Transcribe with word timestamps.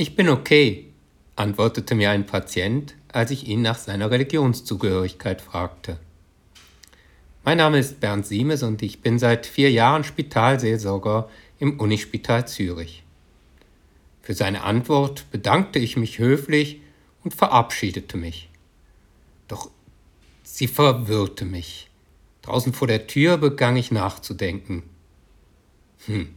Ich 0.00 0.14
bin 0.14 0.28
okay, 0.28 0.92
antwortete 1.34 1.96
mir 1.96 2.10
ein 2.10 2.24
Patient, 2.24 2.94
als 3.08 3.32
ich 3.32 3.48
ihn 3.48 3.62
nach 3.62 3.76
seiner 3.76 4.12
Religionszugehörigkeit 4.12 5.40
fragte. 5.40 5.98
Mein 7.42 7.58
Name 7.58 7.80
ist 7.80 7.98
Bernd 7.98 8.24
Siemes 8.24 8.62
und 8.62 8.80
ich 8.80 9.02
bin 9.02 9.18
seit 9.18 9.44
vier 9.44 9.72
Jahren 9.72 10.04
Spitalseelsorger 10.04 11.28
im 11.58 11.80
Unispital 11.80 12.46
Zürich. 12.46 13.02
Für 14.22 14.34
seine 14.34 14.62
Antwort 14.62 15.28
bedankte 15.32 15.80
ich 15.80 15.96
mich 15.96 16.20
höflich 16.20 16.80
und 17.24 17.34
verabschiedete 17.34 18.16
mich. 18.16 18.50
Doch 19.48 19.68
sie 20.44 20.68
verwirrte 20.68 21.44
mich. 21.44 21.90
Draußen 22.42 22.72
vor 22.72 22.86
der 22.86 23.08
Tür 23.08 23.36
begann 23.36 23.74
ich 23.74 23.90
nachzudenken. 23.90 24.84
Hm. 26.06 26.36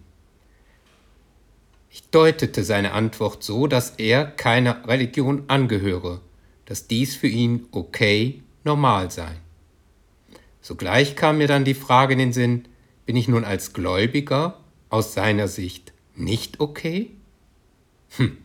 Deutete 2.11 2.63
seine 2.65 2.91
Antwort 2.91 3.41
so, 3.41 3.67
dass 3.67 3.91
er 3.91 4.25
keiner 4.25 4.87
Religion 4.87 5.43
angehöre, 5.47 6.19
dass 6.65 6.87
dies 6.87 7.15
für 7.15 7.27
ihn 7.27 7.67
okay, 7.71 8.43
normal 8.63 9.11
sei. 9.11 9.31
Sogleich 10.61 11.15
kam 11.15 11.37
mir 11.37 11.47
dann 11.47 11.65
die 11.65 11.73
Frage 11.73 12.13
in 12.13 12.19
den 12.19 12.33
Sinn, 12.33 12.67
bin 13.05 13.15
ich 13.15 13.27
nun 13.27 13.45
als 13.45 13.73
Gläubiger 13.73 14.59
aus 14.89 15.13
seiner 15.13 15.47
Sicht 15.47 15.93
nicht 16.15 16.59
okay? 16.59 17.11
Hm. 18.17 18.37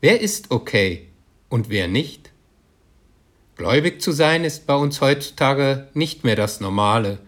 Wer 0.00 0.20
ist 0.20 0.50
okay 0.50 1.08
und 1.48 1.68
wer 1.68 1.88
nicht? 1.88 2.32
Gläubig 3.56 4.00
zu 4.00 4.12
sein 4.12 4.44
ist 4.44 4.66
bei 4.66 4.74
uns 4.74 5.00
heutzutage 5.00 5.88
nicht 5.92 6.24
mehr 6.24 6.36
das 6.36 6.60
Normale. 6.60 7.18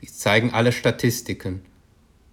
Dies 0.00 0.18
zeigen 0.18 0.52
alle 0.52 0.70
Statistiken. 0.72 1.62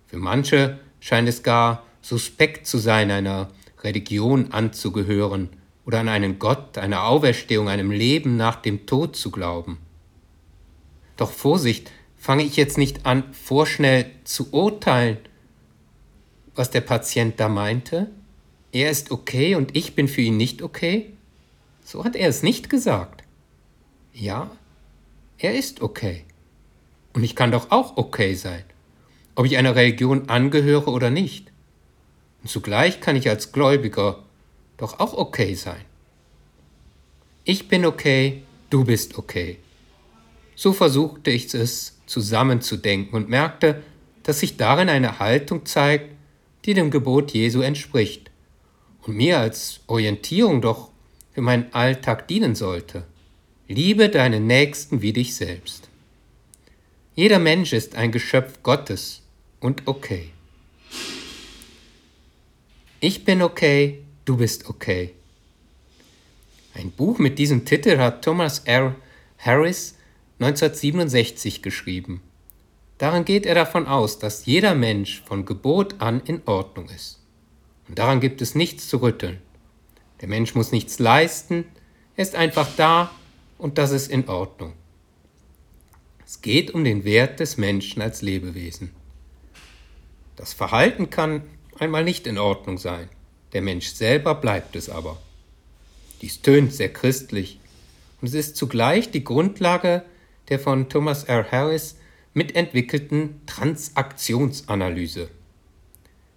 Für 0.07 0.17
manche 0.17 0.79
scheint 0.99 1.27
es 1.27 1.41
gar 1.41 1.83
suspekt 2.05 2.67
zu 2.67 2.77
sein, 2.77 3.09
einer 3.09 3.49
Religion 3.83 4.51
anzugehören 4.51 5.49
oder 5.87 6.01
an 6.01 6.07
einen 6.07 6.37
Gott, 6.37 6.77
eine 6.77 7.01
Auferstehung, 7.01 7.67
einem 7.67 7.89
Leben 7.89 8.37
nach 8.37 8.57
dem 8.57 8.85
Tod 8.85 9.15
zu 9.15 9.31
glauben. 9.31 9.79
Doch 11.17 11.31
Vorsicht, 11.31 11.91
fange 12.15 12.43
ich 12.43 12.57
jetzt 12.57 12.77
nicht 12.77 13.07
an, 13.07 13.33
vorschnell 13.33 14.11
zu 14.23 14.53
urteilen, 14.53 15.17
was 16.53 16.69
der 16.69 16.81
Patient 16.81 17.39
da 17.39 17.49
meinte? 17.49 18.11
Er 18.71 18.91
ist 18.91 19.09
okay 19.09 19.55
und 19.55 19.75
ich 19.75 19.95
bin 19.95 20.07
für 20.07 20.21
ihn 20.21 20.37
nicht 20.37 20.61
okay? 20.61 21.11
So 21.83 22.03
hat 22.03 22.15
er 22.15 22.29
es 22.29 22.43
nicht 22.43 22.69
gesagt. 22.69 23.23
Ja, 24.13 24.51
er 25.39 25.55
ist 25.55 25.81
okay. 25.81 26.23
Und 27.13 27.23
ich 27.23 27.35
kann 27.35 27.51
doch 27.51 27.71
auch 27.71 27.97
okay 27.97 28.35
sein, 28.35 28.63
ob 29.33 29.47
ich 29.47 29.57
einer 29.57 29.75
Religion 29.75 30.29
angehöre 30.29 30.91
oder 30.91 31.09
nicht. 31.09 31.51
Und 32.45 32.49
zugleich 32.49 33.01
kann 33.01 33.15
ich 33.15 33.27
als 33.27 33.53
Gläubiger 33.53 34.19
doch 34.77 34.99
auch 34.99 35.15
okay 35.15 35.55
sein. 35.55 35.81
Ich 37.43 37.69
bin 37.69 37.87
okay, 37.87 38.43
du 38.69 38.83
bist 38.83 39.17
okay. 39.17 39.57
So 40.55 40.71
versuchte 40.71 41.31
ich 41.31 41.51
es 41.55 41.97
zusammenzudenken 42.05 43.15
und 43.15 43.29
merkte, 43.29 43.81
dass 44.21 44.41
sich 44.41 44.57
darin 44.57 44.89
eine 44.89 45.17
Haltung 45.17 45.65
zeigt, 45.65 46.11
die 46.65 46.75
dem 46.75 46.91
Gebot 46.91 47.31
Jesu 47.31 47.61
entspricht 47.61 48.29
und 49.01 49.17
mir 49.17 49.39
als 49.39 49.79
Orientierung 49.87 50.61
doch 50.61 50.91
für 51.33 51.41
meinen 51.41 51.73
Alltag 51.73 52.27
dienen 52.27 52.53
sollte. 52.53 53.05
Liebe 53.67 54.07
deinen 54.09 54.45
Nächsten 54.45 55.01
wie 55.01 55.13
dich 55.13 55.35
selbst. 55.35 55.89
Jeder 57.15 57.39
Mensch 57.39 57.73
ist 57.73 57.95
ein 57.95 58.11
Geschöpf 58.11 58.61
Gottes 58.61 59.23
und 59.59 59.87
okay. 59.87 60.29
Ich 63.07 63.23
bin 63.23 63.43
okay, 63.43 64.03
du 64.25 64.37
bist 64.37 64.67
okay. 64.67 65.13
Ein 66.73 66.89
Buch 66.89 67.19
mit 67.19 67.37
diesem 67.37 67.63
Titel 67.63 67.99
hat 67.99 68.23
Thomas 68.25 68.57
R. 68.65 68.95
Harris 69.37 69.93
1967 70.39 71.61
geschrieben. 71.61 72.21
Darin 72.97 73.23
geht 73.23 73.45
er 73.45 73.53
davon 73.53 73.85
aus, 73.85 74.17
dass 74.17 74.47
jeder 74.47 74.73
Mensch 74.73 75.21
von 75.21 75.45
Gebot 75.45 76.01
an 76.01 76.19
in 76.25 76.41
Ordnung 76.47 76.89
ist. 76.89 77.19
Und 77.87 77.99
daran 77.99 78.21
gibt 78.21 78.41
es 78.41 78.55
nichts 78.55 78.89
zu 78.89 79.03
rütteln. 79.03 79.37
Der 80.21 80.27
Mensch 80.27 80.55
muss 80.55 80.71
nichts 80.71 80.97
leisten, 80.97 81.65
er 82.15 82.23
ist 82.23 82.33
einfach 82.33 82.69
da 82.75 83.11
und 83.59 83.77
das 83.77 83.91
ist 83.91 84.09
in 84.09 84.27
Ordnung. 84.27 84.73
Es 86.25 86.41
geht 86.41 86.71
um 86.71 86.83
den 86.83 87.03
Wert 87.03 87.39
des 87.39 87.57
Menschen 87.57 88.01
als 88.01 88.23
Lebewesen. 88.23 88.89
Das 90.37 90.53
Verhalten 90.53 91.11
kann 91.11 91.43
einmal 91.79 92.03
nicht 92.03 92.27
in 92.27 92.37
Ordnung 92.37 92.77
sein, 92.77 93.09
der 93.53 93.61
Mensch 93.61 93.87
selber 93.87 94.35
bleibt 94.35 94.75
es 94.75 94.89
aber. 94.89 95.21
Dies 96.21 96.41
tönt 96.41 96.73
sehr 96.73 96.91
christlich 96.91 97.59
und 98.21 98.27
es 98.27 98.33
ist 98.33 98.55
zugleich 98.55 99.11
die 99.11 99.23
Grundlage 99.23 100.03
der 100.49 100.59
von 100.59 100.89
Thomas 100.89 101.23
R. 101.23 101.51
Harris 101.51 101.97
mitentwickelten 102.33 103.41
Transaktionsanalyse. 103.45 105.29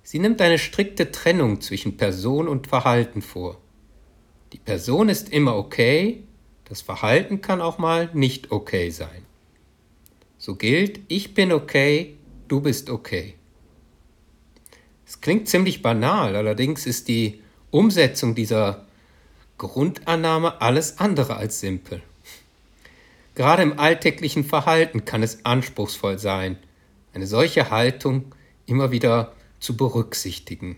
Sie 0.02 0.18
nimmt 0.18 0.40
eine 0.40 0.58
strikte 0.58 1.10
Trennung 1.10 1.60
zwischen 1.60 1.96
Person 1.96 2.48
und 2.48 2.66
Verhalten 2.66 3.20
vor. 3.20 3.60
Die 4.52 4.58
Person 4.58 5.08
ist 5.10 5.28
immer 5.28 5.56
okay, 5.56 6.22
das 6.64 6.80
Verhalten 6.80 7.40
kann 7.40 7.60
auch 7.60 7.78
mal 7.78 8.08
nicht 8.14 8.50
okay 8.50 8.90
sein. 8.90 9.26
So 10.38 10.54
gilt, 10.54 11.00
ich 11.08 11.34
bin 11.34 11.52
okay, 11.52 12.16
du 12.46 12.60
bist 12.60 12.88
okay. 12.90 13.34
Es 15.08 15.22
klingt 15.22 15.48
ziemlich 15.48 15.80
banal, 15.80 16.36
allerdings 16.36 16.84
ist 16.84 17.08
die 17.08 17.40
Umsetzung 17.70 18.34
dieser 18.34 18.84
Grundannahme 19.56 20.60
alles 20.60 20.98
andere 20.98 21.36
als 21.36 21.60
simpel. 21.60 22.02
Gerade 23.34 23.62
im 23.62 23.78
alltäglichen 23.78 24.44
Verhalten 24.44 25.06
kann 25.06 25.22
es 25.22 25.46
anspruchsvoll 25.46 26.18
sein, 26.18 26.58
eine 27.14 27.26
solche 27.26 27.70
Haltung 27.70 28.34
immer 28.66 28.90
wieder 28.90 29.32
zu 29.60 29.78
berücksichtigen. 29.78 30.76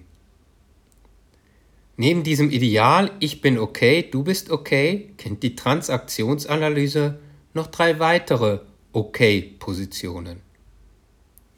Neben 1.96 2.22
diesem 2.22 2.50
Ideal 2.50 3.10
Ich 3.18 3.40
bin 3.40 3.58
okay, 3.58 4.08
du 4.08 4.22
bist 4.22 4.50
okay, 4.50 5.10
kennt 5.18 5.42
die 5.42 5.56
Transaktionsanalyse 5.56 7.18
noch 7.52 7.66
drei 7.66 7.98
weitere 7.98 8.60
Okay-Positionen. 8.92 10.40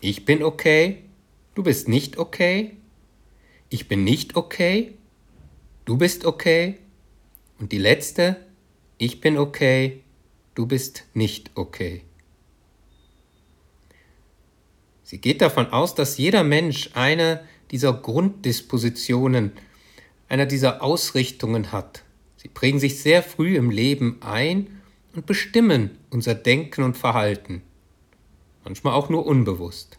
Ich 0.01 0.25
bin 0.25 0.43
okay, 0.43 1.03
du 1.55 1.63
bist 1.63 1.89
nicht 1.89 2.19
okay, 2.19 2.77
ich 3.69 3.89
bin 3.89 4.05
nicht 4.05 4.37
okay, 4.37 4.95
du 5.85 5.97
bist 5.97 6.25
okay 6.25 6.79
und 7.59 7.73
die 7.73 7.79
letzte, 7.79 8.37
ich 8.99 9.21
bin 9.21 9.39
okay, 9.39 10.03
du 10.55 10.67
bist 10.67 11.05
nicht 11.15 11.51
okay. 11.55 12.03
Sie 15.03 15.19
geht 15.19 15.43
davon 15.43 15.67
aus, 15.67 15.95
dass 15.95 16.17
jeder 16.17 16.43
Mensch 16.43 16.91
eine 16.95 17.45
dieser 17.71 17.93
Grunddispositionen, 17.93 19.53
einer 20.29 20.47
dieser 20.47 20.83
Ausrichtungen 20.83 21.73
hat. 21.73 22.05
Sie 22.37 22.49
prägen 22.49 22.81
sich 22.81 23.01
sehr 23.01 23.23
früh 23.23 23.57
im 23.57 23.71
Leben 23.71 24.19
ein 24.23 24.81
und 25.15 25.27
bestimmen 25.27 25.99
unser 26.11 26.35
Denken 26.35 26.83
und 26.83 26.97
Verhalten, 26.97 27.63
manchmal 28.65 28.95
auch 28.95 29.09
nur 29.11 29.27
unbewusst. 29.27 29.99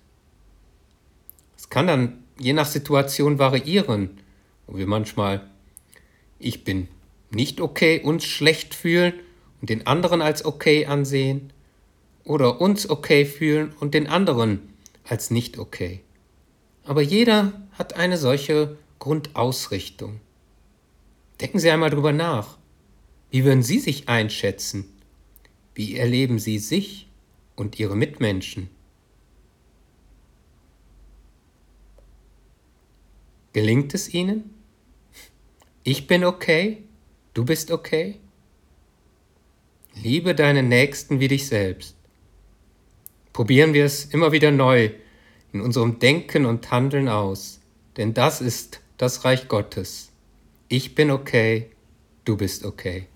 Kann 1.74 1.88
dann 1.88 2.24
je 2.38 2.54
nach 2.54 2.68
Situation 2.68 3.40
variieren, 3.40 4.22
wo 4.68 4.78
wir 4.78 4.86
manchmal 4.86 5.50
ich 6.38 6.64
bin 6.64 6.88
nicht 7.32 7.60
okay 7.62 8.00
uns 8.00 8.26
schlecht 8.26 8.76
fühlen 8.76 9.14
und 9.60 9.72
den 9.72 9.88
anderen 9.88 10.22
als 10.22 10.46
okay 10.46 10.86
ansehen 10.86 11.52
oder 12.26 12.62
uns 12.62 12.88
okay 12.88 13.26
fühlen 13.26 13.74
und 13.80 13.96
den 13.96 14.06
anderen 14.06 14.60
als 15.04 15.32
nicht 15.32 15.58
okay. 15.58 16.02
Aber 16.84 17.02
jeder 17.02 17.54
hat 17.72 17.96
eine 17.96 18.18
solche 18.20 18.78
Grundausrichtung. 19.00 20.20
Denken 21.42 21.58
Sie 21.58 21.72
einmal 21.72 21.90
drüber 21.90 22.14
nach. 22.14 22.60
Wie 23.32 23.46
würden 23.46 23.64
Sie 23.64 23.80
sich 23.80 24.08
einschätzen? 24.10 24.86
Wie 25.74 25.98
erleben 25.98 26.38
Sie 26.38 26.60
sich 26.60 27.10
und 27.56 27.80
Ihre 27.80 27.96
Mitmenschen? 27.96 28.70
Gelingt 33.54 33.94
es 33.94 34.12
Ihnen? 34.12 34.52
Ich 35.84 36.08
bin 36.08 36.24
okay, 36.24 36.84
du 37.36 37.46
bist 37.46 37.70
okay? 37.70 38.20
Liebe 39.94 40.34
deinen 40.34 40.70
Nächsten 40.70 41.20
wie 41.20 41.28
dich 41.28 41.48
selbst. 41.48 41.96
Probieren 43.32 43.76
wir 43.76 43.86
es 43.86 44.06
immer 44.06 44.32
wieder 44.32 44.50
neu 44.50 44.90
in 45.54 45.62
unserem 45.62 46.00
Denken 46.00 46.46
und 46.46 46.72
Handeln 46.72 47.08
aus, 47.08 47.62
denn 47.96 48.16
das 48.16 48.42
ist 48.42 48.82
das 48.98 49.24
Reich 49.24 49.48
Gottes. 49.48 50.12
Ich 50.68 50.96
bin 50.96 51.12
okay, 51.12 51.70
du 52.26 52.36
bist 52.36 52.66
okay. 52.66 53.08